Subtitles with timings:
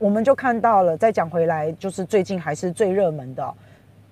[0.00, 3.54] 我们就看到了，再讲回来，就是最近还是最热门的、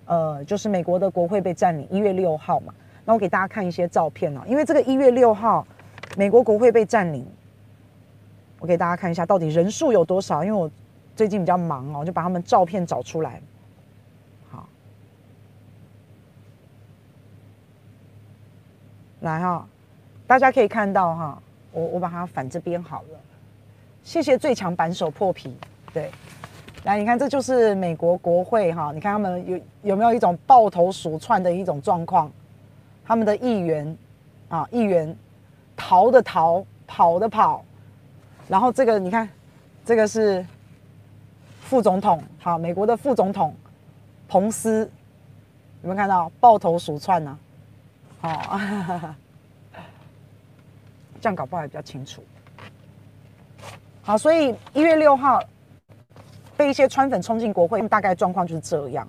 [0.04, 2.74] 呃，就是美国的国会被占领，一月六号嘛。
[3.06, 5.66] 那我给大家看一些照片哦，因为这个一月六号，
[6.14, 7.26] 美国国会被占领，
[8.58, 10.70] 我给大家看一下到底人数有多少，因为我
[11.16, 13.40] 最近比较忙哦，就把他们照片找出来。
[14.50, 14.68] 好，
[19.20, 19.66] 来哈、
[20.26, 21.42] 大家可以看到哈、
[21.72, 23.18] 我我把它反这边好了。
[24.04, 25.56] 谢谢最强扳手破皮。
[25.92, 26.10] 对，
[26.84, 32.30] 来，你看，这就是美国国会哈，你看他们有有没有一种抱头鼠窜的一种状况？
[33.04, 33.96] 他们的议员
[34.48, 35.16] 啊，议员
[35.74, 37.64] 逃的逃，跑的跑，
[38.48, 39.28] 然后这个你看，
[39.84, 40.44] 这个是
[41.62, 43.54] 副总统，好，美国的副总统
[44.28, 44.88] 彭斯，
[45.82, 47.38] 有没有看到抱头鼠窜呢？
[48.20, 49.14] 哦，
[51.18, 52.22] 这样搞不好还比较清楚。
[54.02, 55.42] 好，所以一月六号。
[56.58, 59.08] 被一些川粉冲进国会，大概状况就是这样。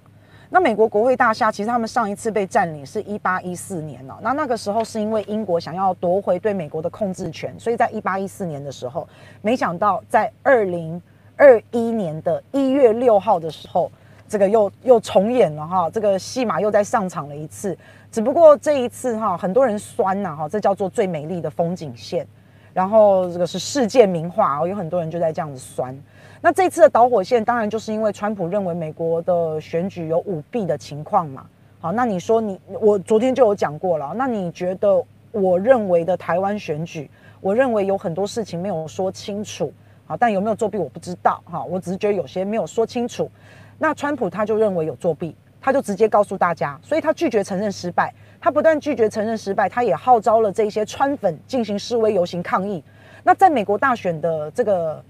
[0.51, 4.20] 那美国国会大厦，其实他们上一次被占领是一八一四年了。
[4.21, 9.07] 那那个时候是因为英国想要夺回对美国的控制权，所以在一八一四年的时候，
[9.41, 11.01] 没想到在二零
[11.35, 13.91] 二一年的一月六号的时候，
[14.27, 17.76] 这个又又重演了哈，这个戏码又再上场了一次。
[18.12, 22.27] 只不过这一次哈，很多人酸呐哈，这叫做最美丽的风景线，
[22.73, 25.95] 然后这个是世界名画哦，有很多人就在这样子酸。
[26.41, 31.45] 那这次的导火线当然就是因为川普认为美国的选举有舞弊的情况嘛。
[31.82, 34.13] 好，那你说你我昨天就有讲过了。
[34.15, 37.10] 那你觉得我认为的台湾选举，
[37.41, 39.71] 我认为有很多事情没有说清楚。
[40.05, 41.41] 好，但有没有作弊我不知道。
[41.43, 43.29] 哈，我只是觉得有些没有说清楚。
[43.77, 48.13] 那川普他就认为有作弊，他就直接告诉大家，所以他拒绝承认失败。
[48.40, 52.82] 他不但拒绝承认失败，他也号召了这些川粉进行示威游行抗议。
[53.23, 55.04] 那在美国大选的这个。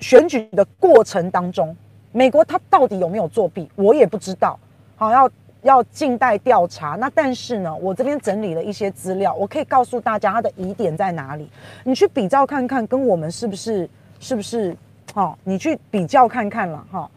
[0.00, 1.76] 选举的过程当中，
[2.12, 4.58] 美国他到底有没有作弊，我也不知道。
[4.96, 5.30] 好，要
[5.62, 6.96] 要静待调查。
[6.96, 11.50] 那但是呢，我这边整理了一些资料，我可以告诉大家他的疑点在哪里。
[11.84, 14.76] 你去比较看看，跟我们是不是是不是？
[15.12, 17.10] 好，你去比较看看了哈。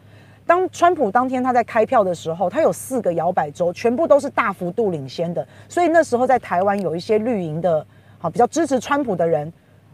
[0.46, 5.46] 当川普当天他在开票的时候，他有四个摇摆州，全部都是大幅度领先的。
[5.68, 7.86] 所以那时候在台湾有一些绿营的，
[8.18, 9.52] 好比较支持川普的人，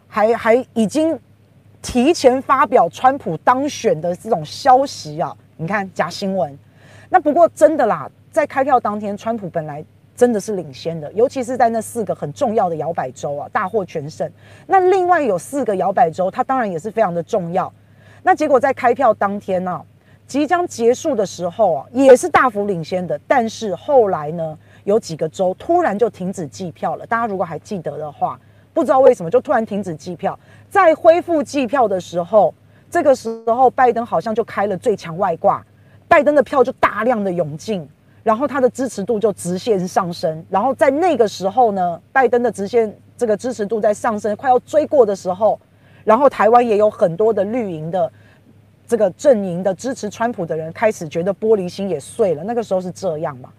[0.08, 1.18] 还还已经。
[1.80, 6.58] 提前发表川普当选的这种消息啊，你看假新闻。
[7.08, 9.82] 那不过真的啦，在开票当天，川普本来
[10.16, 14.30] 真的是领先的，尤其是在那四个很重要的摇摆州啊，大获全胜。
[14.66, 17.72] 那另外有四个摇摆州，它当然也是非常的重要。
[18.22, 19.84] 那结果在开票当天呢、啊，
[20.26, 23.18] 即将结束的时候啊，也是大幅领先的。
[23.28, 27.06] 但是后来呢，有几个州突然就停止计票了。
[27.06, 28.38] 大家如果还记得的话。
[28.78, 30.38] 不知道为什么就突然停止计票，
[30.70, 32.54] 在恢复计票的时候，
[32.88, 35.60] 这个时候拜登好像就开了最强外挂，
[36.06, 37.84] 拜登的票就大量的涌进，
[38.22, 45.58] 然后他的支持度就直线上升，然后在那个时候呢，拜登的直线这个支持度在上升，快要追过的时候，
[46.04, 48.08] 然后台湾也有很多的绿营的
[48.86, 53.50] 这个阵营的支持川普的人开始觉得玻璃心也碎了，那个时候是这样嘛？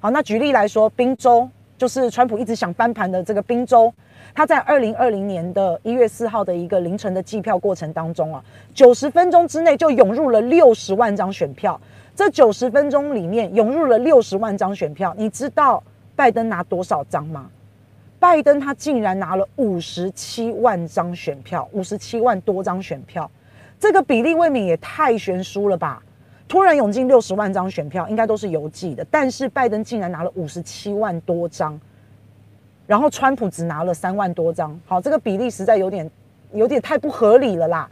[0.00, 1.48] 好，那举例来说，宾州
[1.84, 3.92] 就是川普一直想翻盘的这个宾州。
[4.34, 11.78] 他在二零二零年的一月四号的一个凌晨的计票过程当中啊，九十分钟之内就涌入了六十万张选票。
[12.16, 15.84] 这九十分钟里面涌入了六十万张选票，你知道
[16.16, 17.50] 拜登拿多少张吗？
[18.18, 23.30] 拜登他竟然拿了五十七万张选票，五十七万多张选票，
[23.78, 26.02] 这个比例未免也太悬殊了吧？
[26.46, 31.78] 突然涌进六十万张选票，应该都是邮寄的，但是拜登竟然拿了五十七万多张。
[32.86, 36.10] 然后川普只拿了三万多张，好，这个比例实在有点，
[36.52, 37.88] 有点太不合理了啦。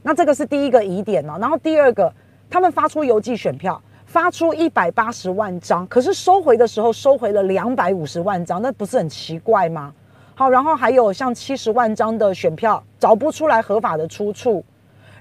[0.00, 1.36] 那这个是第一个疑点呢。
[1.40, 2.12] 然后第二个，
[2.48, 9.92] 他们发出邮寄选票，发出一百八十万张，可是收回的时候收回了两百五十万张，那不是很奇怪吗？
[10.36, 14.64] 好，然后还有像七十万张的选票找不出来合法的出处，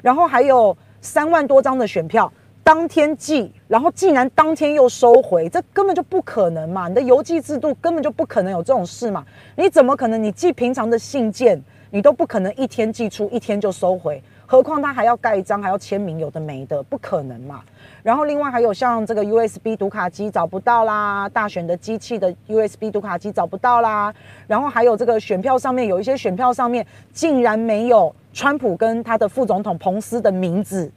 [0.04, 2.32] 然后还有三万多张的选票。
[2.64, 6.90] 当天寄，然后竟然当天又收回，这根本就不可能嘛！
[6.90, 9.26] 你的邮寄制度根本就不可能有这种事嘛！
[9.56, 10.22] 你怎么可能？
[10.22, 17.62] 你寄平常的信件，你都不可能一天寄出，一天就收回，何况他还要盖章，还要签名，有的没的，不可能嘛！
[18.02, 24.14] 然后另外还有像这个 USB 读卡机找不到啦，大选的机器的 USB 读卡机找不到啦，
[24.48, 30.90] 然后还有这个选票上面有一些选票上面竟然没有川普跟他的副总统彭斯的名字。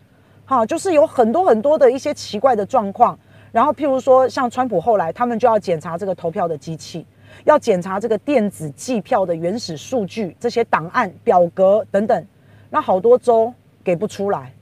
[0.44, 3.18] 好，就是有很多很多的一些奇怪的状况，
[3.50, 7.04] 然后譬如说，像川普后来他们就要检查这个投票的机器，
[7.42, 12.24] 要检查这个电子计票的原始数据，这些档案、表格等等。
[12.70, 13.52] 那好多州
[13.82, 14.52] 给不出来，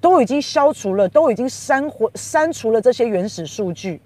[0.00, 4.00] 都已经消除了，都已经删回删除了这些原始数据，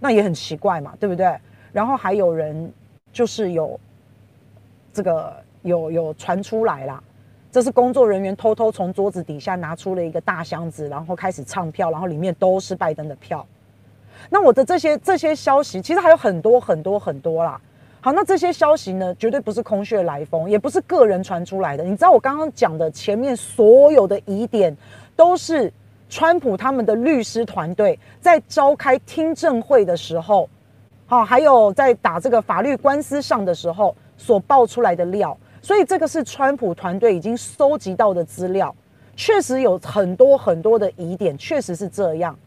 [0.00, 1.38] 那也很奇怪嘛，对不对？
[1.72, 2.72] 然后还有人
[3.12, 3.78] 就是有
[4.92, 7.02] 这个有有传出来啦，
[7.52, 13.46] 这是工作人员偷偷从桌子底下拿出了一个大箱子，然后开始唱票，然后里面都是拜登的票。
[14.30, 17.60] 那我的这些这些消息，其实还有很多很多很多啦。
[18.04, 21.82] 好，那这些消息呢，绝对不是空穴来风，也不是个人传出来的。
[21.82, 24.76] 你知道我刚刚讲的前面所有的疑点，
[25.16, 25.72] 都是
[26.10, 30.46] 川普他们的律师团队在召开听证会的时候，
[31.06, 35.34] 好，还有在打这个法律官司上的时候所爆出来的料。
[35.62, 38.76] 所以这个是川普团队已经搜集到的资料，
[39.16, 42.38] 确实有很多很多的疑点，确实是这样。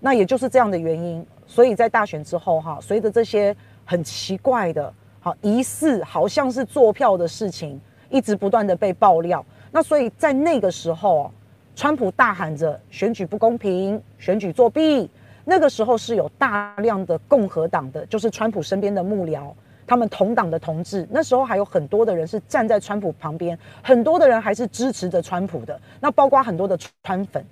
[0.00, 3.54] 那也就是这样的原因，所以在大选之后，哈，随着这些
[3.84, 4.90] 很奇怪的。
[5.24, 7.80] 好，疑似好像是作票的事情，
[8.10, 9.44] 一直不断的被爆料。
[9.70, 11.30] 那所以在那个时候，
[11.76, 15.08] 川普大喊着选举不公平、选举作弊。
[15.44, 19.52] 那个时候是有大量的共和党的，就是川普身边的幕僚，
[19.86, 21.06] 他们同党的同志。
[21.10, 25.80] 那时候还有很多的人是站在川普旁边，很多的人还是支持着川普的。
[26.00, 27.44] 那包括很多的川粉。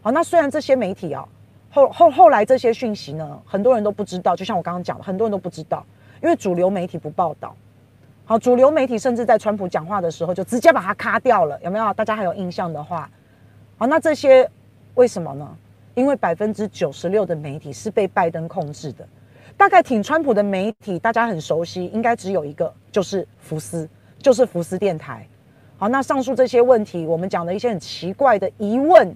[0.00, 1.26] 好，那虽然这些媒体啊，
[1.70, 4.34] 后后后来这些讯息呢，很多人都不知道。
[4.34, 5.84] 就像我刚刚讲的，很多人都不知道。
[6.22, 7.54] 因为主流媒体不报道，
[8.24, 11.92] 好，主流媒体甚至在川普讲话的时候就直接把它卡掉了，有没有？
[11.94, 13.10] 大家还有印象的话，
[13.76, 14.48] 好，那这些
[14.94, 15.56] 为什么呢？
[15.94, 19.06] 因为百分之九十六的媒体是被拜登控制的，
[19.56, 25.26] 大概挺川普的媒体大家很熟悉，应该只有一个，就是福斯，就是福斯电台。
[25.76, 29.12] 好，那上述这些问题，我们讲的一些很奇怪的疑问，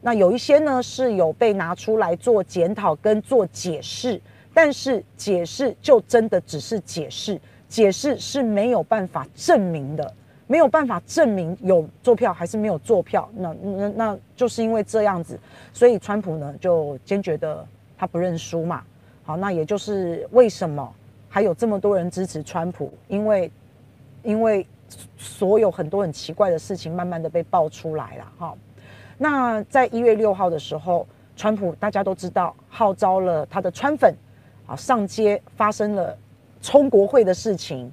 [0.00, 4.20] 那有一些呢是有被拿出来做检讨跟做解释。
[4.60, 10.12] 但是解释就真的只是解释，解释是没有办法证明的，
[10.48, 13.30] 没有办法证明有坐票还是没有坐票。
[13.36, 15.38] 那那那就是因为这样子，
[15.72, 17.64] 所以川普呢就坚决的
[17.96, 18.82] 他不认输嘛。
[19.22, 20.92] 好，那也就是为什么
[21.28, 23.48] 还有这么多人支持川普，因为
[24.24, 24.66] 因为
[25.16, 28.54] 所有很多很奇怪的事情慢慢的被爆出来了哈。
[29.18, 31.06] 那在一月六号的时候，
[31.36, 34.12] 川普大家都知道号召了他的川粉。
[34.68, 36.16] 啊，上街发生了
[36.60, 37.90] 冲国会的事情，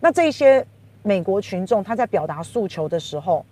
[0.00, 0.64] 那这些
[1.02, 3.44] 美国群众他在表达诉求的时候，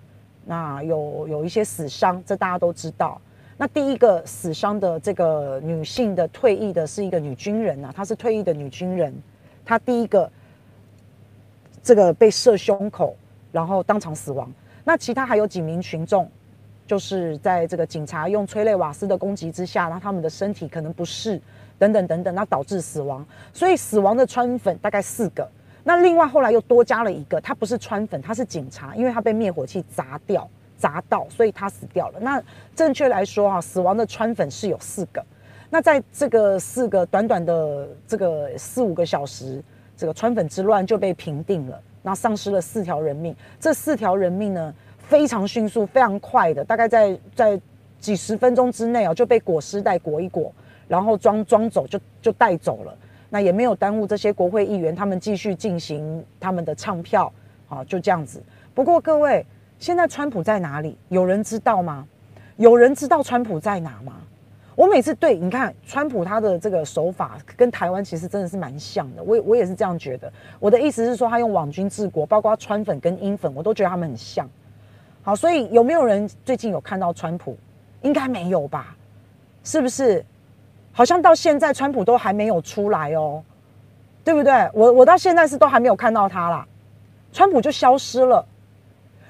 [0.44, 3.20] 那有有一些死伤，这大家都知道。
[3.56, 9.12] 那第一个死伤的这个女性的退役的是一个女军人啊，她是退役的女军人，
[9.64, 10.30] 她第一个
[11.82, 13.16] 这个被射胸口，
[13.50, 14.52] 然后当场死亡。
[14.84, 16.30] 那其他还有几名群众，
[16.86, 21.40] 就是在这个警察用催泪瓦斯的攻击之下，那他们的身体可能不适。
[21.78, 25.48] 等等等等，那导致死亡，所以死亡的川粉大概四个。
[25.84, 30.46] 那另外后来又多加了一个，他不是川粉，他是警察，因为他被灭火器砸掉
[30.76, 32.20] 砸到，所以他死掉了。
[32.20, 32.42] 那
[32.74, 35.24] 正确来说啊，死亡的川粉是有四个。
[35.70, 39.62] 那在这个四个短短的这个四五个小时，
[39.96, 43.34] 这个川粉之乱就被平定了，那丧失了四条人命。
[43.60, 47.60] 这四条人命呢，非常迅速，非常快的，大概在在
[47.98, 50.52] 几十分钟之内啊，就被裹尸袋裹一裹。
[50.88, 52.96] 然后装装走就就带走了，
[53.28, 57.32] 那也没有耽误这些国会议员，他们继续进行他们的唱票，
[57.66, 58.42] 好，就这样子。
[58.74, 59.44] 不过各位，
[59.78, 60.96] 现在川普在哪里？
[61.08, 62.06] 有人知道吗？
[62.56, 64.14] 有人知道川普在哪吗？
[64.74, 70.32] 我每次对你看川普他的这个手法跟台湾其实真的是蛮像的，我我也是这样觉得。
[70.60, 74.48] 我的意思是说，他用网军治国，包括川粉跟英粉，我都觉得他们很像。
[75.22, 77.56] 好，所以有没有人最近有看到川普？
[78.02, 78.96] 应该没有吧？
[79.64, 80.24] 是不是？
[80.98, 83.40] 好像到现在，川普都还没有出来哦，
[84.24, 84.68] 对不对？
[84.74, 86.66] 我我到现在是都还没有看到他啦，
[87.32, 88.44] 川普就消失了。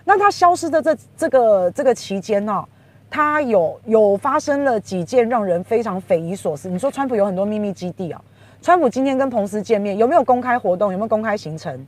[0.03, 2.65] 那他消失的这这个这个期间呢、哦，
[3.11, 6.71] 他有有发生了几件让人非常匪夷所思。
[6.71, 8.19] 你说川普有很多秘密基地啊？
[8.63, 10.91] 川普今天跟彭斯见面，有没有公开活动？
[10.91, 11.87] 有没有公开行程？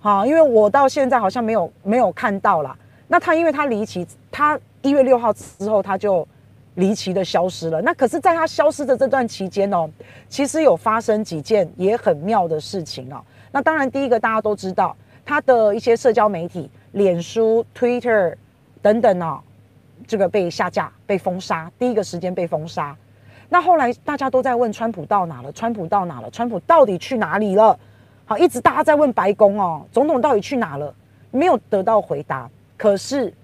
[0.00, 2.76] 好，因为我到现在好像没有没有看到啦。
[3.06, 6.26] 那他因为他离奇，他一月六号之后他就。
[6.80, 7.80] 离奇的消失了。
[7.82, 9.88] 那可是，在他消失的这段期间哦，
[10.28, 13.22] 其实有发生几件也很妙的事情哦。
[13.52, 18.34] 那当然，第一个大家都知道，他的一些社交媒体，脸书、Twitter
[18.80, 19.38] 等等哦，
[20.06, 22.96] 这个被下架、被封杀，第一个时间被封杀。
[23.48, 25.52] 那后来大家都在问川普到哪了？
[25.52, 26.30] 川普到哪了？
[26.30, 27.78] 川普到底去哪里了？
[28.24, 30.94] 好，一直大家在问白宫哦，总统到底去哪了？
[31.30, 32.48] 没有得到回答。
[32.76, 33.34] 可是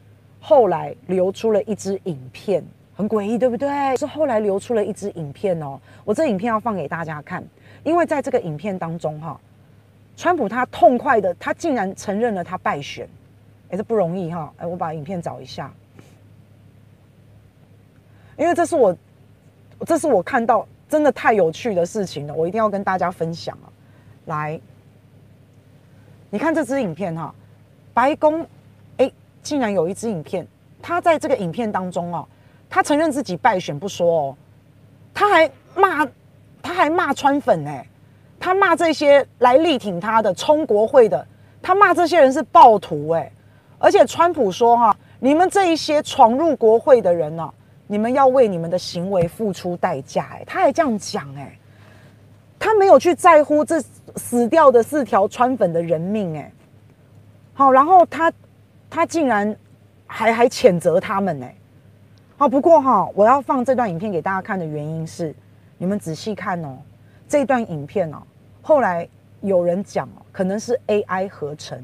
[0.40, 2.64] 后来流出了一支影片。
[2.96, 3.94] 很诡异，对不对？
[3.96, 7.44] 是后来流出了一支影片哦，我这影片要放给大家看，
[7.84, 9.38] 因为在这个影片当中哈，
[10.16, 13.06] 川普他痛快的，他竟然承认了他败选，
[13.70, 15.70] 也是不容易哈，哎，我把影片找一下，
[18.38, 18.96] 因为这是我，
[19.84, 23.68] 这是我看到真的太有趣的事情了，我一定要跟大家分享啊！
[24.24, 24.58] 来，
[26.30, 27.34] 你看这支影片哈，
[27.92, 28.46] 白宫，
[28.96, 29.12] 哎，
[29.42, 30.46] 竟然有一支影片，
[30.80, 32.26] 他在这个影片当中哦，
[32.68, 34.36] 他承认自己败选不说哦，
[35.14, 36.06] 他还骂，
[36.62, 37.86] 他还骂川粉哎，
[38.38, 41.26] 他骂这些来力挺他的冲国会的，
[41.62, 43.32] 他骂这些人是暴徒哎。
[43.78, 47.52] 而且川普说：“哈，你们这一些闯入国会的人呢，
[47.86, 51.58] 你们要为你们的行为付出代价。”哎，他还这样讲，哎，
[52.58, 53.78] 他没有去在乎这
[54.16, 56.50] 死掉的四条川粉的人命，哎，
[57.52, 58.32] 好，然后他
[58.88, 59.54] 他竟然
[60.06, 61.54] 还还谴责他们，哎，
[62.36, 65.34] 好，不过哈，我要放这段影片给大家看的原因是，
[65.78, 66.76] 你们仔细看哦，
[67.28, 68.22] 这段影片哦，
[68.62, 69.08] 后来
[69.40, 71.82] 有人讲哦，可能是 AI 合成，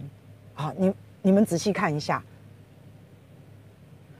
[0.55, 0.93] 啊，你。
[1.25, 2.21] 你们仔细看一下，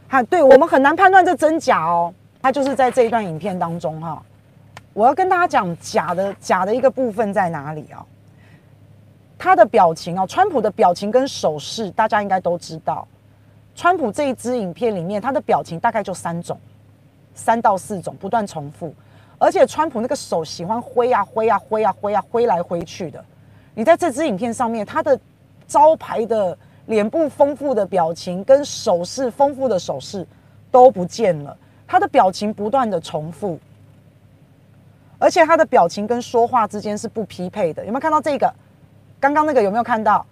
[0.07, 2.15] 哈，对，我们很难判断这真假哦。
[2.41, 4.23] 他就是在这一段影片当中哈，
[4.93, 8.07] 我要跟大家讲假的假的一个部分在哪里啊？
[9.37, 13.05] 他的表情哦，川普的表情跟手势，大家应该都知道。
[13.75, 16.59] 川普这一支影片里面，他的表情大概就三种，
[17.35, 18.95] 三到四种不断重复，
[19.39, 23.25] 而且川普那个手喜欢挥啊挥啊挥啊挥啊挥来挥去的。
[23.75, 25.19] 你在这支影片上面，他的
[25.67, 26.57] 招牌的。
[26.87, 30.27] 脸部丰富的表情跟手势丰富的手势
[30.69, 33.57] 都不见了，他的表情不断的重复，
[35.17, 37.87] 而且他的表情跟说话之间是不匹配的。
[37.87, 38.53] 有没有看到这个？
[39.21, 40.27] 刚刚那个有没有看到？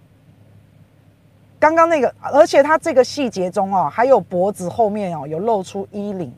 [1.61, 6.33] 刚刚那个，而且他这个细节中哦，还有脖子后面哦有露出衣领，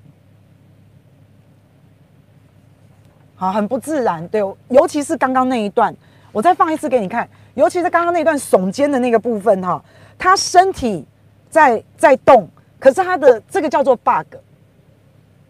[3.38, 4.28] 好，很不自然。
[4.28, 5.96] 对，尤其是刚刚那一段，
[6.34, 9.82] 我再放一次给你看，尤其是刚刚那段耸肩的那个部分哈。
[10.18, 11.06] 他身体
[11.50, 12.46] 在在动，
[12.78, 14.36] 可是他的这个叫做 bug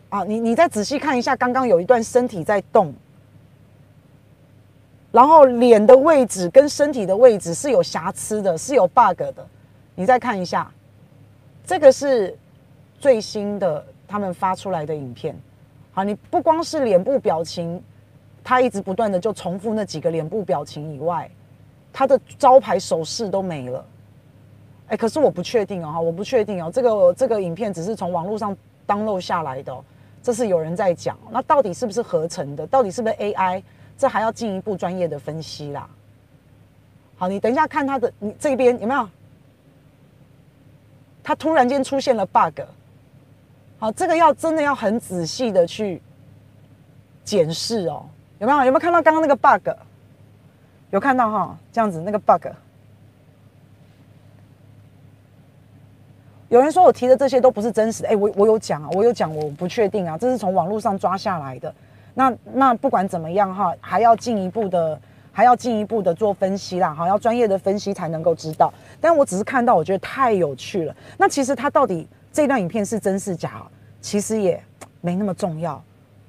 [0.10, 0.24] 啊！
[0.24, 2.94] 你你再仔细看一下，刚刚有一段身体在动，
[5.12, 9.48] 然后脸的位置跟身体的位置是有瑕疵的，是有 bug 的。
[9.96, 10.72] 你再看一下，
[11.66, 12.38] 这个是
[13.00, 15.36] 最新的他们发出来的影片。
[15.92, 17.82] 好，你不光是脸部表情，
[18.44, 21.30] 他一直不断的就重复那几个脸部表情以外，
[21.92, 23.86] 他的招牌手势都没了。
[24.88, 26.72] 哎，可是我不确定哦，哈，我不确定哦。
[26.74, 28.56] 这个这个影片只是从网络上
[28.88, 29.76] download 下来的，
[30.22, 31.18] 这是有人在讲。
[31.32, 32.66] 那到底是不是合成的？
[32.68, 33.62] 到底是不是 AI？
[33.96, 35.88] 这还要进一步专业的分析啦。
[37.16, 39.08] 好，你等一下看他的，你这边有没有？
[41.24, 42.62] 他突然间出现了 bug。
[43.80, 46.01] 好，这个要真的要很仔细的去
[47.24, 48.06] 检视哦。
[48.39, 48.60] 有没有？
[48.65, 49.70] 有没有看到刚刚那个 bug？
[50.92, 51.58] 有看到哈？
[51.72, 52.48] 这样子那个 bug。
[56.50, 61.74] 有人说我提的这些都不是真实的，哎，我我有讲啊，我有讲，我不确定啊，这是从网络上抓下来的。
[62.13, 65.00] 那那不管怎么样哈，还要进一步的，
[65.34, 68.72] 还要进一步的做分析啦，哈，要专业的分析才能够知道。
[69.02, 70.96] 但我只是看到，我觉得太有趣了。
[71.18, 73.62] 那其实它到底这段影片是真是假，
[74.00, 74.63] 其实也
[75.02, 75.84] 没那么重要。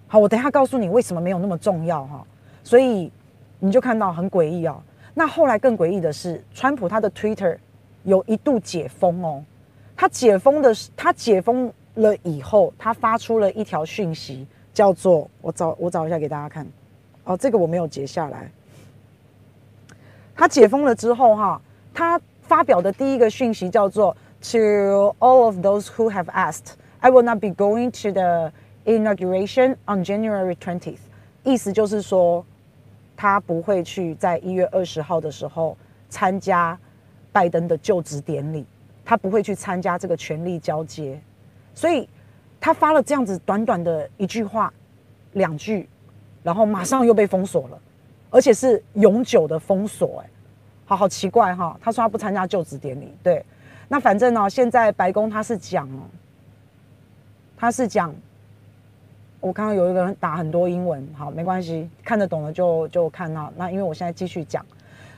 [0.09, 2.27] 好，我等一下告诉你为什么没有那么重要哈。
[2.63, 3.13] 所以
[3.59, 4.83] 你就看到很诡异哦。
[5.13, 7.59] 那后来更诡异的是，川普他的 Twitter
[8.05, 9.45] 有一度解封哦。
[9.95, 16.67] 他解封的是，他解封了以后，他发出了一条讯息，叫做我找我找一下给大家看。
[17.25, 18.51] 哦，这个我没有截下来。
[20.35, 21.61] 他解封了之后，哈，
[21.93, 28.53] 他发表的第一个讯息叫做 “To all of those who have asked, I will not be going to the
[28.85, 30.99] inauguration on January twentieth。”
[31.45, 32.45] 意思就是说，
[33.17, 35.77] 他不会去在一月二十号的时候
[36.09, 36.79] 参加
[37.33, 38.67] 拜登的就职典礼。
[39.07, 41.21] 他不会去参加这个权力交接，
[41.75, 42.09] 所以
[42.59, 44.73] 他发了这样子短短的一句话、
[45.35, 45.87] 两句，
[46.43, 47.79] 然后马上又被封锁了，
[48.35, 50.21] 而且是永久的封锁。
[50.21, 50.31] 哎，
[50.85, 51.79] 好好奇怪哈！
[51.81, 53.45] 他说他不参加就职典礼，对，
[53.87, 56.03] 那反正呢，现在白宫他是讲哦，
[57.57, 58.13] 他是讲，
[59.39, 63.53] 我刚刚有一个人打很多英文，好，没关系，看得懂的就就看到。
[63.57, 64.67] 那因为我现在继续讲，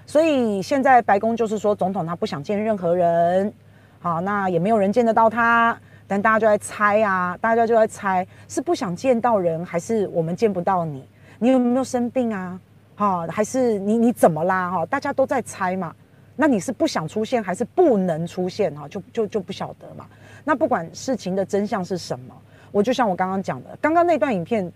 [0.04, 3.50] 所以现在白宫就是说，总统他不想见任何人。
[3.98, 11.02] 好，那也没有人见得到他，但大家就在猜啊，大家就在猜是不想见到人，还是我们见不到你？
[11.38, 12.60] 你有没有生病啊？
[12.96, 14.70] 哈，还是你你怎么啦？
[14.70, 15.94] 哈，大家都在猜嘛。
[16.34, 18.74] 那你是不想出现，还是不能出现？
[18.74, 20.06] 哈，就就就不晓得嘛。
[20.44, 22.34] 那不管事情的真相是什么，
[22.72, 24.70] 我就像我刚刚讲的，刚刚那段影片，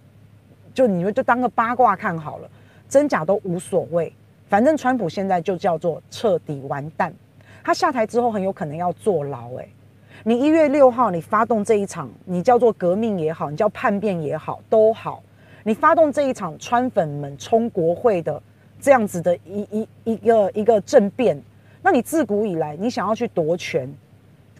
[0.72, 2.48] 就你们就当个八卦看好了，
[2.88, 4.12] 真假都无所谓。
[4.48, 7.12] 反正川普现在就叫做彻底完蛋。
[7.62, 9.50] 他下台之后很有可能要坐牢。
[9.56, 9.68] 诶，
[10.24, 15.22] 你一月六号你发动这一场，你叫做革命也好，你叫叛变也好，都好，
[15.62, 18.42] 你发动这一场川粉们冲国会的
[18.80, 21.40] 这样子的一一一个一个政变，
[21.82, 23.92] 那你自古以来你想要去夺权。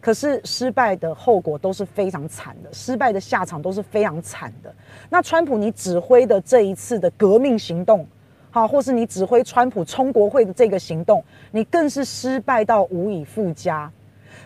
[0.01, 4.75] 可是失败的后果都是非常惨的，失败的下场都是非常惨的。
[5.11, 8.07] 那川普你指挥的这一次的革命行动，
[8.51, 13.93] 好，或是你指挥川普冲国会的这个行动，你更是失败到无以复加。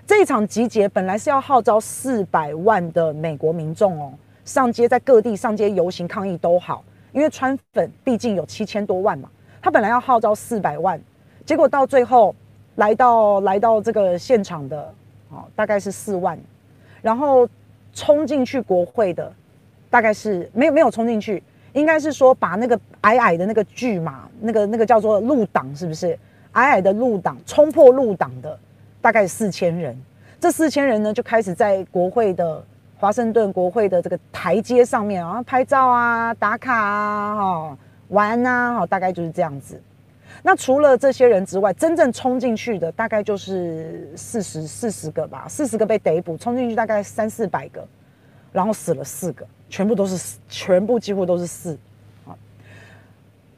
[0.04, 4.12] 这一场集结本来是要号召四百万的美国民众哦，
[4.44, 9.28] 上街在各地上街游行抗议都好，因为川粉毕竟有七千多万嘛，
[9.60, 11.00] 他本来要号召四百万，
[11.44, 12.34] 结果到最后
[12.76, 14.94] 来到来到这个现场的。
[15.30, 16.38] 哦大概是四万，
[17.02, 17.48] 然后
[17.92, 19.32] 冲进去国会的
[19.90, 26.16] 大概是没有没有冲进去，应该是说把那个矮矮的那个巨马，那个那个叫做路挡，是不是
[26.52, 28.56] 矮矮的路挡冲破路挡的
[29.00, 30.00] 大概四千人，
[30.38, 32.64] 这四千人呢就开始在国会的
[33.04, 39.78] 华盛顿国会的这个台阶上面啊拍照啊打卡啊哈玩啊哈大概就是这样子。
[40.42, 47.86] 那除了这些人之外，真正冲进去的大概就是四十四十个吧，四十个被逮捕，冲进去大概三四百个，
[48.50, 51.78] 然后死了四个，全部都是全部几乎都是四
[52.26, 52.32] 啊。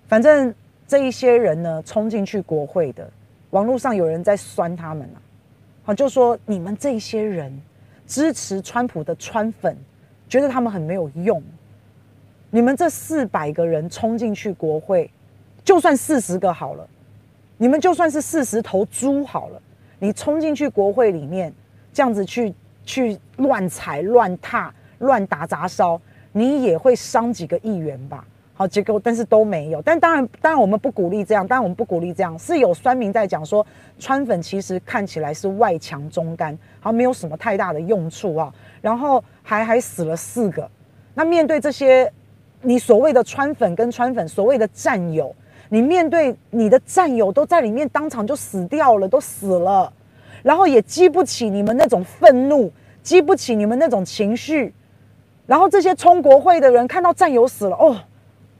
[0.08, 0.52] 反正
[0.88, 3.08] 这一些人呢，冲进去国会的，
[3.50, 5.22] 网络上有人在酸他们啊，
[5.84, 7.56] 好，就说你们这些人
[8.06, 9.76] 支持川普的川粉，
[10.28, 11.42] 觉得他们很没有用，
[12.50, 15.10] 你们这四百个人冲进去国会。
[15.64, 16.88] 就算四十个好了，
[17.58, 19.60] 你们就算是四十头猪好了，
[19.98, 21.52] 你冲进去国会里面，
[21.92, 28.24] 这样子去去乱踩、乱踏、乱打杂烧，你也会伤几个议员吧？
[28.56, 29.82] 好，结果但是都没有。
[29.82, 32.38] 但当然，当然我们不鼓励这样，当然我们不鼓励这样。
[32.38, 33.64] 是有酸民在讲说，
[33.98, 38.52] 川粉其实看起来是外强中干，好，没有什么太大的用处啊。
[38.80, 40.68] 然后还还死了四个。
[41.14, 42.10] 那面对这些
[42.62, 45.34] 你所谓的川粉跟川粉所谓的战友。
[45.68, 49.92] 你面对你的战友都在里面当场就死掉了，都死了，
[50.44, 52.70] 然后也激不起你们那种愤怒，
[53.02, 54.72] 激不起你们那种情绪，
[55.44, 57.96] 然后这些冲国会的人看到战友死了，哦，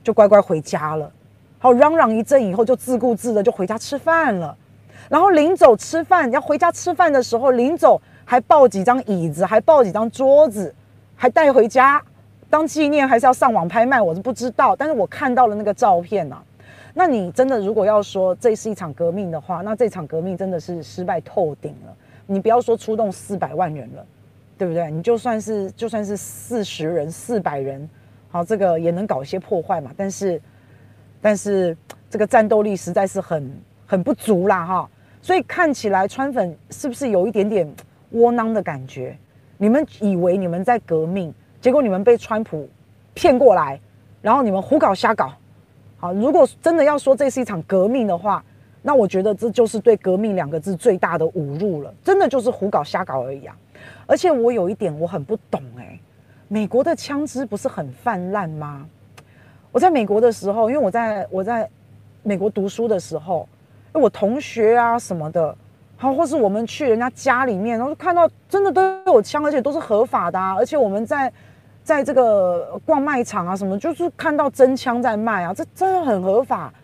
[0.07, 1.11] 就乖乖回家了，
[1.59, 4.57] 好嚷嚷一阵以后就自顾自的就回家吃饭了，
[5.09, 10.73] 然后临走吃饭要回家吃饭的时候，临走还抱几张椅子，还抱几张桌子，
[11.16, 12.01] 还带回家
[12.49, 16.40] 当纪念，还是要上网拍卖，我是不知道，但是我看到了那个照片啊。
[16.95, 21.92] 那你真的如果要说这是一场革命的话，那这场革命真的是失败透顶了。
[22.27, 24.07] 你不要说出动四百万人了，
[24.57, 24.88] 对不对？
[24.88, 27.90] 你就算是就算是四十人、四百人，
[28.31, 29.91] 好，这个也能搞一些破坏嘛。
[29.97, 30.41] 但是，
[31.21, 31.77] 但是
[32.11, 33.51] 这个战斗力实在是很
[33.87, 34.91] 很不足啦，哈。
[35.23, 37.67] 所以看起来川粉是不是有一点点
[38.11, 39.17] 窝囊的感觉？
[39.59, 42.69] 你们以为你们在革命，结果你们被川普
[43.15, 43.81] 骗过来，
[44.21, 45.33] 然后你们胡搞瞎搞。
[45.99, 48.45] 好，如果真的要说这是一场革命的话，
[48.83, 51.93] 那我觉得这就是对“革命”两个字最大的侮辱了。
[52.05, 53.57] 真的就是胡搞瞎搞而已啊！
[54.07, 55.61] 而且我有一点我很不懂、
[56.49, 58.87] 美国的枪支不是很泛滥吗？
[59.73, 61.69] 我在美国的时候，因为我在我在
[62.23, 63.49] 美国读书的时候，
[63.93, 65.57] 我同学啊什么的，
[65.97, 71.33] 好，或是我们去人家家里面，然后看到真的都有枪，而且都是合法的啊，而且我们在。
[71.87, 76.75] 在这个逛卖场啊，什么就是看到真枪在卖啊，这真的很合法。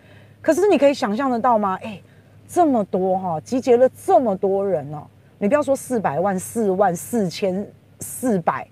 [0.40, 1.76] 可是你可以想象得到吗？
[1.82, 2.00] 哎，
[2.46, 5.02] 这么多哈，集结了这么多人哦，
[5.38, 7.66] 你不要说四百万、四万、四千、
[7.98, 8.64] 四百，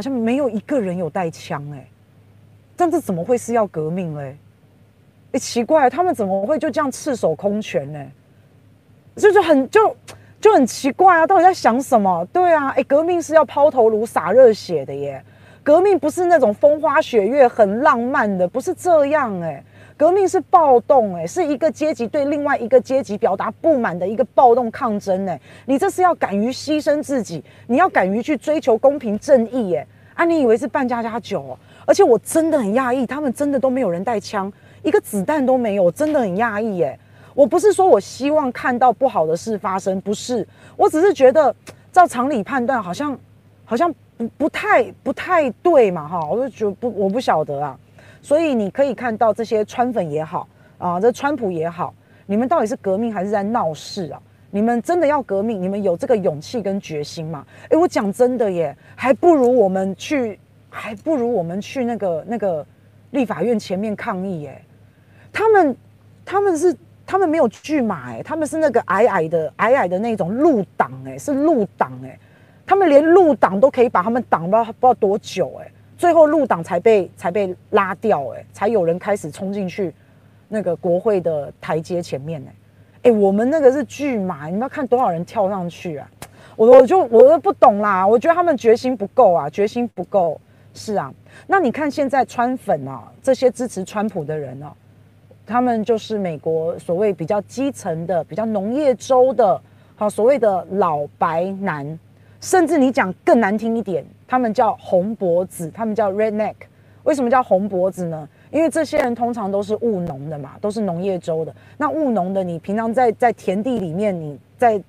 [0.00, 1.86] 好像没有一个人有带枪哎，
[2.74, 4.34] 但这怎么会是要革命嘞？
[5.32, 8.02] 哎，奇怪，他们怎么会就这样赤手空拳呢？
[9.16, 9.94] 就是很就。
[10.40, 12.26] 就很奇怪啊，到底在想什么？
[12.32, 15.22] 对啊，哎，革命是要抛头颅洒热血的耶，
[15.62, 19.62] 革命不是那种风花雪月很浪漫的，不是这样哎，
[20.00, 31.58] 革命是暴动哎，是一个阶级对另外一个阶级表达不满的一个暴动抗争哎，你这是要敢于牺牲自己，你要敢于去追求公平正义耶，啊，你以为是扮家家酒哦？
[31.84, 34.50] 而且我真的很讶异，他们真的都没有人带枪，
[34.82, 36.98] 一个子弹都没有，我真的很讶异耶。
[37.34, 41.54] 我不是说我希望看到不好的事发生，不是，我只是觉得
[41.92, 43.14] 照常理判断，好像
[43.66, 47.78] 好像不不太不太对嘛，哈，我就觉得不我不晓得啊，
[48.22, 51.94] 所以你可以看到这些川粉也好啊，这川普也好，
[52.26, 54.20] 你们到底是革命还是在闹事啊？
[54.50, 55.60] 你们真的要革命？
[55.60, 57.46] 你们有这个勇气跟决心吗？
[57.70, 62.66] 诶，我讲真的耶，还不如我们去，还不如我们去那个那个
[63.10, 64.64] 立法院前面抗议耶，
[65.32, 65.76] 他们
[66.24, 66.76] 他们是。
[67.06, 72.16] 他们没有拒马哎、他们是那个矮矮的矮矮的那种路党哎，是路党哎，
[72.64, 79.92] 他们连路党都可以把他们挡不知道不知道多久哎、最后入党才被才被拉掉哎、才有人开始冲进去
[80.48, 82.54] 那个国会的台阶前面哎、
[83.02, 86.10] 欸，哎，我们那个是巨马，你们要看多少人跳上去啊？
[86.56, 90.40] 我我就我都不懂啦，我觉得他们决心不够啊，决心不够。
[90.72, 91.12] 是啊，
[91.46, 94.72] 那你看现在川粉啊，这些支持川普的人啊，
[95.44, 99.60] 他们就是美国所谓比较基层的、比较农业州的，
[99.96, 101.98] 好所谓的老白男，
[102.40, 106.54] 甚至你讲更难听一点，他们叫红脖子，他们叫 redneck。
[107.04, 108.28] 为什么叫红脖子呢？
[108.50, 111.54] 因为这些人通常都是务农的嘛，都是农业州的。
[111.76, 114.82] 那务农的，你平常在在田地里面，你在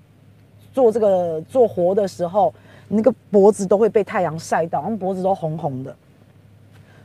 [0.74, 2.54] 做这个做活的时候。
[2.94, 5.96] 那个脖子都会被太阳晒到，然后脖子都红红的，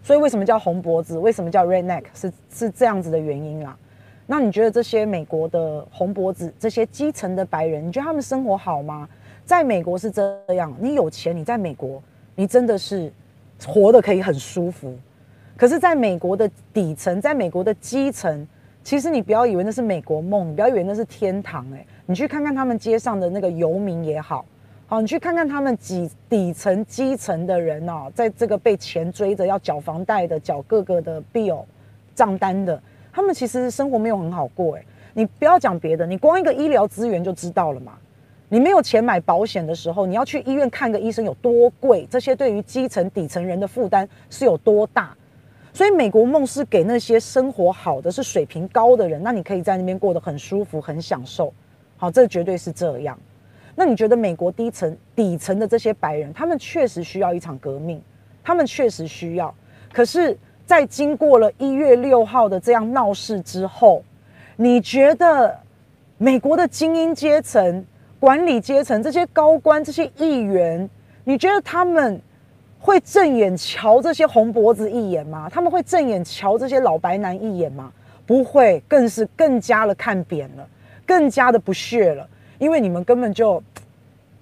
[0.02, 1.16] 所以为什么叫红脖子？
[1.16, 2.02] 为什么叫 redneck？
[2.12, 3.78] 是是这样子的原因啦。
[4.26, 9.08] 那你觉得这些美国的红脖子，这些基层的白人，你觉得他们生活好吗？
[9.46, 12.02] 在美国是这样，你有钱，你在美国，
[12.34, 13.10] 你真的是
[13.64, 14.92] 活得可以很舒服。
[15.56, 18.46] 可是，在美国的底层，在美国的基层，
[18.82, 24.44] 其实你不要以为那是美国梦，你不要以为那是天堂，哎，你去看看他们街上的那个游民也好。
[24.88, 31.64] 好，你去看看他们几底层基层的人哦，在这个被钱追着要缴房贷的、缴各个的 bill
[32.16, 32.82] 账单的，
[33.12, 34.84] 他们其实生活没有很好过哎。
[35.14, 37.92] 你不要讲别的，你光一个医疗资源就知道了嘛。
[38.48, 45.16] 你没有钱买保险的时候，你要去医院看个医生有多贵，这些对于基层底层人的负担是有多大。
[45.72, 51.52] 所以美国梦是给那些生活好的、是水平高的人，那你可以在那边过得很舒服、很享受。
[51.96, 53.18] 好，这绝对是这样。
[53.74, 58.00] 那你觉得美国低层底层的这些白人，他们确实需要一场革命，
[58.42, 59.54] 他们确实需要。
[59.92, 64.02] 可是，在经过了一月六号的这样闹事之后，
[64.56, 65.58] 你觉得
[66.16, 67.84] 美国的精英阶层、
[68.18, 70.88] 管理阶层、这些高官、这些议员，
[71.24, 72.20] 你觉得他们
[72.78, 75.48] 会正眼瞧这些红脖子一眼吗？
[75.50, 77.92] 他们会正眼瞧这些老白男一眼吗？
[78.24, 80.68] 不会，更是更加的看扁了，
[81.06, 82.28] 更加的不屑了。
[82.58, 83.62] 因为你们根本就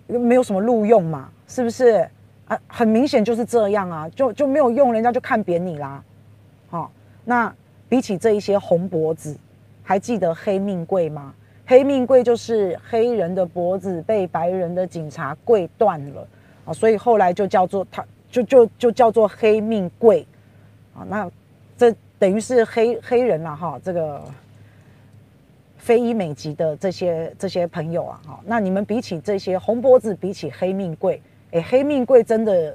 [0.07, 2.09] 没有什么录用嘛，是不是
[2.47, 2.59] 啊？
[2.69, 6.03] 很明显就是这样啊，就就没有用，人家就看扁你啦。
[6.71, 6.91] 好，
[7.25, 7.53] 那
[7.89, 9.37] 比起这一些红脖子，
[9.83, 11.35] 还记得黑命贵吗？
[11.67, 16.27] 黑命贵就是黑人的脖子被白人的警察跪断了
[16.65, 20.27] 啊，所以后来就叫做他，就就就叫做黑命贵
[20.95, 21.07] 啊。
[21.09, 21.31] 那
[21.77, 24.23] 这等于是黑黑人了哈，这个。
[25.77, 32.75] 非裔美籍的这些这些朋友啊，哈，那你们比起这些红脖子，比起黑命贵，哎，黑命贵真的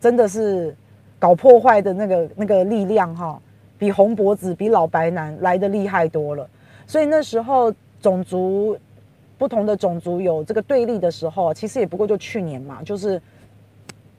[0.00, 0.74] 真的是
[1.20, 3.40] 搞破坏的那个那个力量哈，
[3.78, 6.50] 比红脖子比老白男来的厉害多了。
[6.84, 7.72] 所以那时候
[8.06, 8.78] 种族
[9.36, 13.20] 不同的种族有这个对立的时候，其实也不过就去年嘛，就是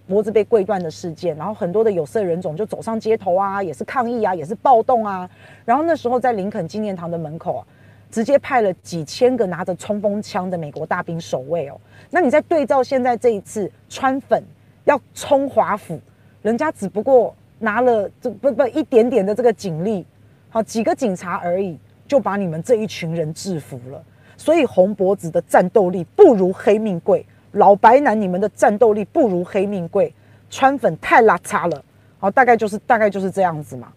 [0.06, 5.30] 脖子被跪断的事件，然后很多的有色人种就走上街头啊，也是抗议啊，也是暴动啊。
[5.63, 7.67] 然后那时候在林肯纪念堂的门口啊。
[8.10, 11.78] 直接派了几千个拿着冲锋枪的美国大兵守卫哦，
[12.10, 14.41] 那你在对照现在这一次川粉
[14.86, 16.00] 要冲华府，
[16.41, 20.06] 人家只不过拿了这不不一点点的这个警力，
[20.50, 24.04] 好几个警察而已，就把你们这一群人制服了。
[24.38, 30.13] 所以红脖子的战斗力不如黑命贵，老白男你们的战斗力不如黑命贵，
[30.50, 31.84] 川粉太拉差了。
[32.20, 33.91] 好，大概就是大概就是这样子嘛。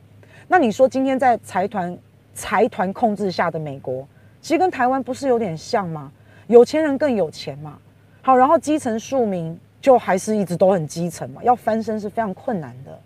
[0.48, 1.96] 那你说今天在财团？
[2.32, 4.06] 财团控制下的美国，
[4.40, 6.10] 其实跟台湾不是有点像吗？
[6.46, 7.76] 有钱人更有钱嘛。
[8.22, 12.98] 好，然后基层庶民就还是一直都很基层嘛，要翻身是非常困难的。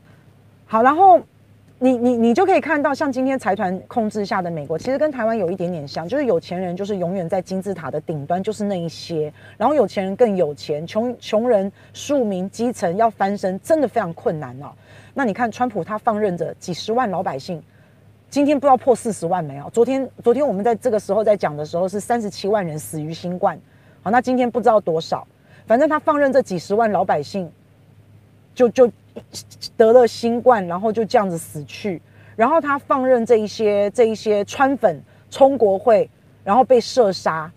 [0.66, 1.18] 好，然后
[1.80, 14.72] 你你你就可以看到，像今天财团控制下的美国，其实跟台湾有一点点像，就是有钱人就是永远在金字塔的顶端，就是那一些，然后有钱人更有钱，穷穷人庶民基层要翻身真的非常困难哦。
[15.12, 17.62] 那你看川普他放任着几十万老百姓。
[18.30, 19.70] 今天不知道破四十万没有？
[19.70, 23.56] 昨天昨天我们在这个时候在讲的时候是三十七万人死于新冠，
[24.02, 25.24] 好，那今天不知道多少，
[25.66, 27.48] 反正他放任这几十万老百姓
[28.52, 28.90] 就就
[29.77, 32.00] 得了新冠，然后就这样子死去，
[32.37, 36.09] 然后他放任这一些这一些川粉冲国会，
[36.42, 37.50] 然后被射杀。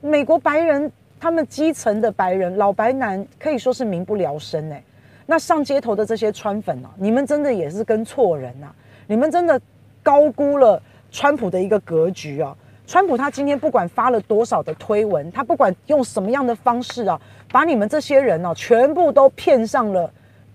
[0.00, 4.82] 美国白人他们基层的白人老白男可以说是民不聊生哎，
[5.26, 8.72] 那上街头的这些川粉啊，你们真的也是跟错人呐，
[9.06, 9.60] 你们真的。
[10.02, 12.56] 高估了川普的一个格局啊！
[12.86, 17.20] 川普他今天不管发了多少的推文，他不管用什么样的方式啊，
[17.52, 20.10] 把你们这些人哦、啊，全部都骗上了，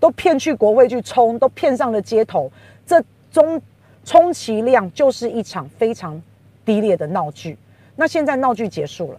[0.06, 2.48] 都骗去国会去冲，都骗上了街头。
[2.86, 3.60] 这中
[4.04, 6.22] 充其量就是一场非常
[6.64, 7.58] 低劣的闹剧。
[7.96, 9.18] 那现在闹剧结束了，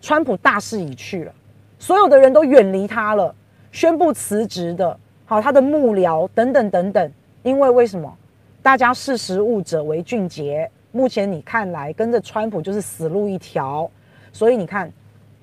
[0.00, 1.32] 川普大势已去了，
[1.78, 3.34] 所有的人都远离他了，
[3.72, 7.12] 宣布辞职的，好，他的幕僚等等等等。
[7.42, 8.10] 因为为什么？
[8.62, 10.70] 大家识时务者为俊杰。
[10.92, 13.90] 目前你看来跟着川普就是死路一条，
[14.32, 14.90] 所以你看，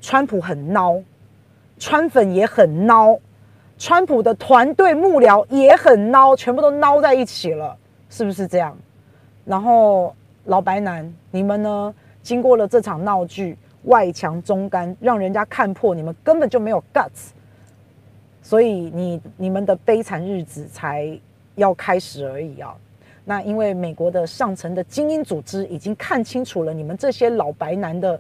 [0.01, 1.03] 川普很孬，
[1.77, 3.19] 川粉也很孬，
[3.79, 7.75] 川普的团队幕僚也很孬，全部都孬在一起了，
[8.09, 8.77] 是不是这样？
[9.45, 10.13] 然后
[10.43, 11.95] 老白男，你们呢？
[12.21, 17.29] 经过了这场闹剧，外强中干，让人家看破你们根本就没有 guts，
[18.43, 21.17] 所以你你们的悲惨日子才
[21.55, 22.75] 要开始而已啊。
[23.23, 28.19] 那因为美国的上层的精英组织已经看清楚了你们这些老白男的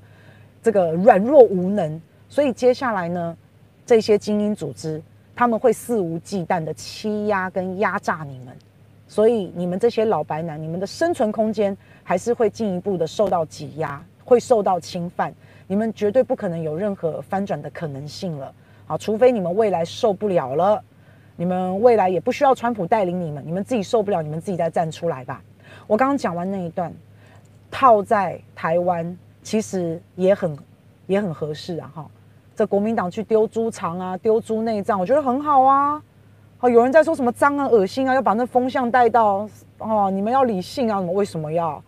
[0.63, 3.35] 这个软弱无能，所以接下来呢，
[3.85, 5.01] 这些精英组织
[5.39, 8.53] 他们会肆无忌惮的欺压跟压榨你们，
[9.07, 15.33] 所以你们这些老白男，你们的生存空间还是会进一步的受到挤压，会受到侵犯，
[15.65, 18.53] 你们绝对不可能有任何翻转的可能性了，
[18.85, 20.83] 好，除非你们未来受不了了。
[21.37, 25.41] 你们未来也不需要川普带领你们，你们自己受不了，你们自己再站出来吧。
[25.87, 26.93] 我刚刚讲完那一段，
[27.71, 30.57] 套在台湾其实也很
[31.07, 31.89] 也很合适啊！
[31.95, 32.11] 哈，
[32.59, 36.03] 这国民党去丢猪肠啊，丢猪内脏，我觉得很好啊。
[36.57, 41.81] 好，有人在说什么脏啊、恶心啊，要把那风向带到哦，你们要理性啊，你们为什么要？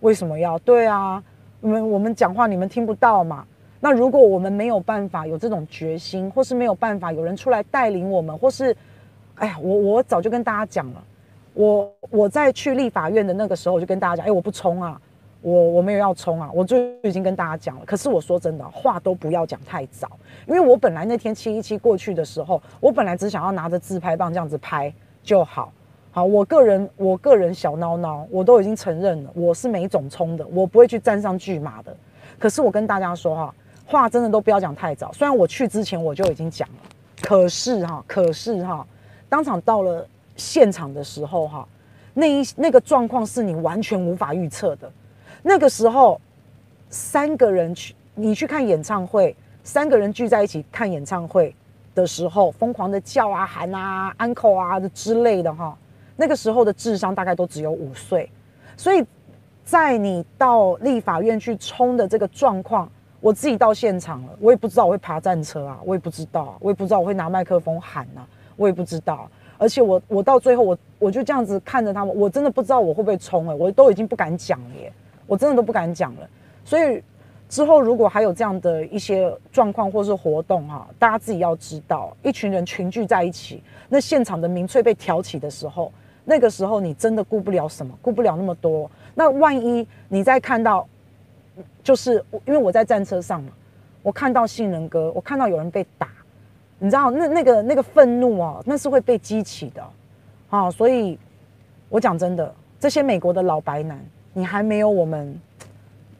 [0.00, 0.58] 为什么要？
[0.60, 1.22] 对啊，
[1.60, 3.44] 我们我们讲话你们听不到嘛。
[3.78, 8.74] 那如果我们没有办法有这种决心，或是没有办法有人出来带领我们，或是，
[9.34, 11.04] 哎呀，我我早就跟大家讲了，
[11.52, 14.98] 我我在去立法院的那个时候，我就跟大家讲，哎，我不冲啊，
[15.48, 17.84] 我我没有要冲啊，我就已经跟大家讲了。
[17.86, 20.10] 可是我说真的，话都不要讲太早，
[20.46, 25.72] 因为我本来那天七一七过去的时候，我本来只想要拿着自拍棒这样子拍就好。
[26.10, 31.96] 好，我个人我个人小孬孬，我都已经承认了，我是没种冲的，我不会去站上巨马的。
[32.38, 33.54] 可是我跟大家说哈。
[33.88, 36.74] 话真的都不要讲太早，虽然我去之前我就已经讲了，
[37.22, 38.84] 可是哈，可是哈，
[39.28, 40.04] 当场到了
[40.34, 41.68] 现场的时候哈，
[42.12, 44.90] 那一那个状况是你完全无法预测的。
[45.48, 46.20] 那个时候，
[46.90, 51.54] 三个人去你去看演唱会，三个人聚在一起看演唱会
[51.94, 55.78] 的时候，疯狂的叫啊喊啊 uncle 啊之类的哈，
[56.16, 58.28] 那个时候的智商大概都只有五岁，
[58.76, 59.06] 所以
[59.64, 62.90] 在你到立法院去冲的这个状况。
[63.20, 69.28] 我自己到现场了，我也不知道我会爬战车啊，我也不知道，我也不知道我会拿麦克风喊啊，我也不知道。
[69.58, 74.92] 而且我我到最后我我就这样子看着他们，我真的不知道我会不会冲哎，我都已经不敢讲了耶，
[75.26, 76.28] 我真的都不敢讲了。
[76.64, 77.02] 所以
[77.48, 85.92] 之后如果还有这样的一些状况或是活动哈，大家自己要知道，一群人群聚在一起，那现场的民粹被挑起的时候，
[86.24, 88.90] 那个时候你真的顾不了什么，顾不了那么多。
[89.14, 90.86] 那万一你再看到。
[91.82, 93.50] 就是因为我在战车上嘛，
[94.02, 96.06] 我看到杏仁哥，我看到有人被打，
[96.78, 99.82] 你知道那那个那个愤怒啊，那是会被激起的，
[100.50, 101.18] 啊，所以，
[101.88, 104.04] 我讲真的，这些美国的老白男，
[104.36, 105.40] 你还没有我们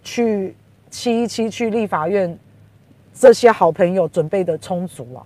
[0.02, 0.56] 去
[0.88, 2.36] 七一七去立法院
[3.12, 5.20] 这些好朋友准备的充足啊，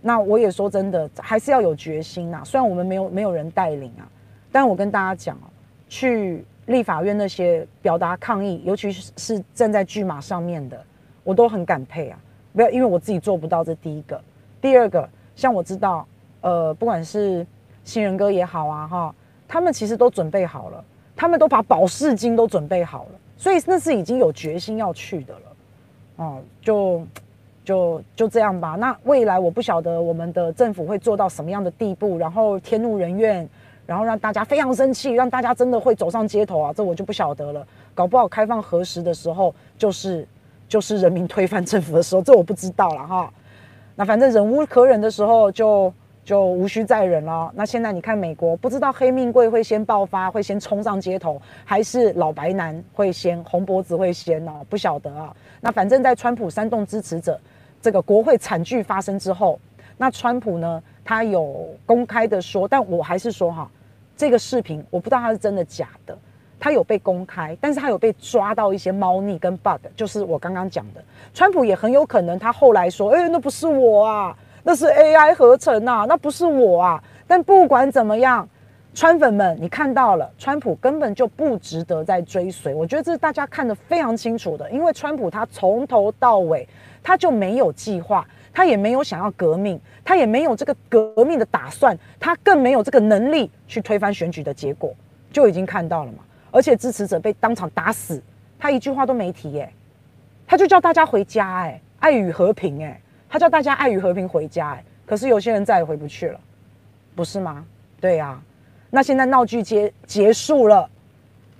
[0.00, 4.08] 那我也说真的，还是要有决心啊，虽然我们没有没有人带领啊，
[4.50, 5.46] 但我跟大家讲啊，
[5.88, 6.44] 去。
[6.66, 10.80] 立法院那些表达抗议，尤其是站在巨马上面的，
[11.24, 12.18] 我都很感佩啊！
[12.54, 14.18] 不要因为我自己做不到，这第一个。
[14.60, 16.06] 第二个，像我知道，
[16.40, 17.44] 呃，不管是
[17.82, 19.14] 新人哥也好啊，哈，
[19.48, 20.84] 他们其实都准备好了，
[21.22, 25.40] 他们都把保释金都准备好了，所以那是已经有决心要去的了。
[26.16, 27.06] 哦，就
[27.64, 28.70] 就就这样吧。
[28.70, 33.48] 那未来我不晓得我们的政府会做到什么样的地步，然后天怒人怨。
[33.84, 36.72] 然后让大家非常生气，让大家真的会走上街头啊！
[36.72, 37.66] 这我就不晓得了。
[37.94, 40.26] 搞不好开放核实的时候，就是
[40.68, 43.32] 就是人民推翻政府的时候，这我不知道了哈。
[43.96, 45.92] 那反正忍无可忍的时候，就
[46.24, 47.50] 就无需再忍了。
[47.54, 54.52] 那现在你看美国，不知道黑命贵会先爆发，会先冲上街头，还是老白男会先红脖子会先呢？
[54.68, 55.34] 不晓得啊。
[55.60, 57.40] 那反正在川普煽动支持者
[57.80, 59.58] 这个国会惨剧发生之后，
[59.96, 60.82] 那川普呢？
[61.04, 63.68] 他有公开的说，但我还是说哈，
[64.16, 66.16] 这个视频我不知道他是真的假的。
[66.60, 71.02] 他有被公开，但是他有被抓到一些猫腻跟 bug，就是我刚刚讲的。
[71.34, 77.02] 川普也很有可能他后来说，哎，那不是我啊，那是 AI 合成啊，那不是我啊。
[77.26, 78.48] 但不管怎么样，
[78.94, 82.74] 川粉们，你看到了，川普根本就不值得再追随。
[82.74, 86.68] 我觉得这是大家看得非常清楚的，因为川普他从头到尾
[87.02, 88.26] 他就没有计划。
[88.54, 94.94] 他也没有想要革命，他也没有这个革命的打算，他更没有这个能力去推翻选举的结果，
[95.32, 96.18] 就已经看到了嘛。
[96.50, 98.22] 而且支持者被当场打死，
[98.58, 99.72] 他一句话都没提耶、
[100.46, 103.00] 他就叫大家回家哎、爱与和平哎、
[103.32, 106.38] 他叫大家爱与和平回家哎、可是有些人再也回不去了，
[107.16, 107.64] 不是吗？
[107.98, 108.42] 对呀、啊，
[108.90, 110.86] 那现在闹剧结结束了，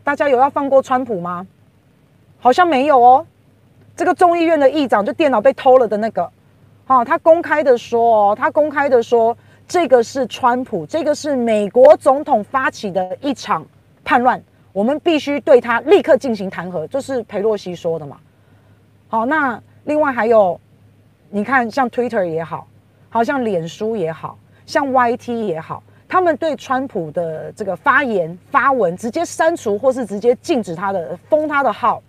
[0.04, 1.46] 大家有要放过川普吗？
[2.38, 3.26] 好像没有哦。
[3.96, 6.30] 这个众议院的议长就电脑被偷了的那个，
[6.84, 9.34] 好，他公开的说哦，他公开的说，
[9.66, 13.64] 这个是川普，这个是美国总统发起的一场
[14.04, 14.42] 叛乱。
[14.74, 18.18] 我们必须对他立刻进行弹劾，这是裴洛西说的嘛？
[19.08, 20.60] 好，那另外还有，
[21.34, 22.68] 你看像 Twitter 也好，
[23.08, 32.02] 好像脸书也好，像 YT 也好，他们对川普的这个发言发文直接删除或是直接禁止他的封他的号。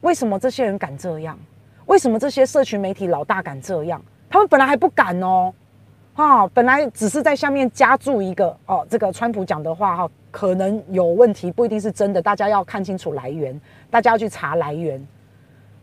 [0.00, 1.38] 为什么这些人敢这样？
[1.84, 4.02] 为什么这些社群媒体老大敢这样？
[4.30, 5.52] 他们本来还不敢哦。
[6.14, 15.06] 哈，本来只是在下面加注一个哦，这个川普讲的话哈，可能有问题，不一定是真的，大家要看清楚来源，大家要去查来源。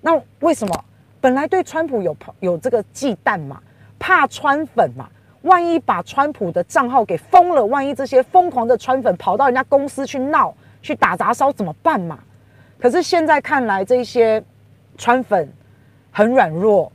[0.01, 0.83] 那为什么
[1.25, 3.59] 本来对川普有有这个忌惮嘛，
[3.97, 5.09] 怕川粉嘛，
[5.41, 12.19] 万一把川普的账号给封了，万一这些疯狂的川粉跑到人家公司去闹，去打砸烧怎么办嘛？
[12.77, 14.43] 可是现在看来，这些
[14.99, 15.51] 川粉
[16.11, 16.91] 很软弱，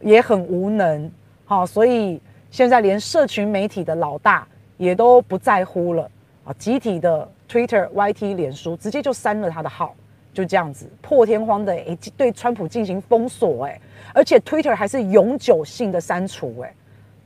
[0.00, 1.08] 也很无能，
[1.44, 2.20] 好，所以。
[2.50, 4.44] 现在连社群媒体的老大
[4.78, 6.10] 也都不在乎了
[6.44, 6.52] 啊！
[6.54, 9.94] 集体的 Twitter、YT、脸书直接就删了他的号，
[10.38, 13.80] 就这样子破天荒的哎，对川普进行封锁哎，
[14.14, 16.72] 而且 Twitter 还是永久性的删除哎，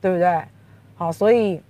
[0.01, 0.43] 对不对？
[0.95, 1.61] 好，所以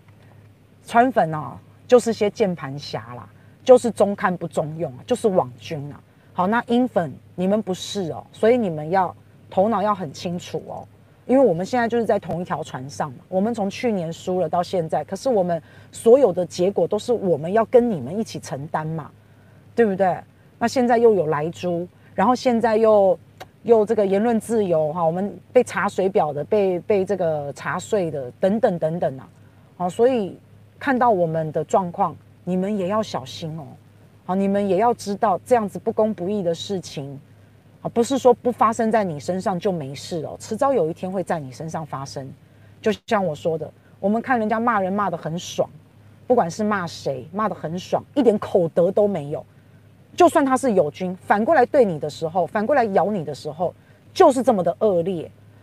[0.87, 3.27] 川粉啊，就是些键盘侠啦，
[3.61, 5.99] 就是中看不中用，就是网军啊。
[6.31, 9.13] 好，那英粉你们不是哦，所以你们要
[9.49, 10.87] 头脑要很清楚哦。
[11.25, 19.11] 因为我们现在就是在同一条船上嘛，我们从去年输了到现在，可是我们所有的结果都是我们要跟你们一起承担嘛，
[19.75, 20.17] 对不对？
[20.63, 23.19] 那现在又有来猪，然后现在又
[23.63, 29.27] 又这个言论自由哈，我们被查水表的，被被这个查税的，等等等等啊，
[29.75, 30.39] 好，所以
[30.79, 33.67] 看到我们的状况，你们也要小心哦，
[34.23, 37.19] 好，你们也要知道这样子不公不义的事情。
[37.81, 42.25] 啊，不是说不发生在你身上就没事哦，迟早有一天会在你身上发生。
[42.81, 45.69] 就像我说的，我们看人家骂人骂得很爽，
[46.25, 49.45] 不管是骂谁骂得很爽，一点口德都没有。
[50.15, 53.73] 就算他是友军，反过来对你的时候，反过来咬你的时候，
[54.13, 55.29] 就是这么的恶劣。